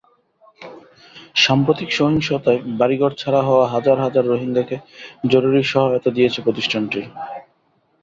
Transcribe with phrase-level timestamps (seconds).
[1.35, 4.75] সাম্প্রতিক সহিংসতায় বাড়িঘর ছাড়া হওয়া হাজার হাজার রোহিঙ্গাকে
[5.31, 7.01] জরুরি সহায়তা দিয়েছে প্রতিষ্ঠানটি।